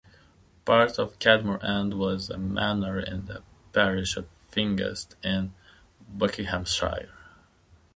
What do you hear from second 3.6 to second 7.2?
parish of Fingest in Buckinghamshire.